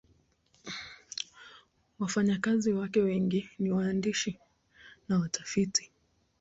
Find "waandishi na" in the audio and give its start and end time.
3.71-5.19